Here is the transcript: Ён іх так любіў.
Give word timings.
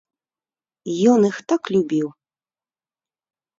Ён 1.11 1.19
іх 1.29 1.37
так 1.53 1.61
любіў. 1.77 2.07